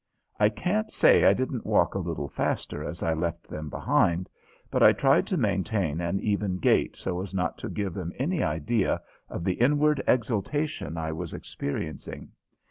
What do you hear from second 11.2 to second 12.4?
experiencing.